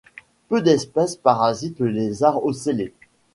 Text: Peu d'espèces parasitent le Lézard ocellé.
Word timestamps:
Peu 0.49 0.63
d'espèces 0.63 1.15
parasitent 1.15 1.77
le 1.79 1.89
Lézard 1.89 2.43
ocellé. 2.43 2.91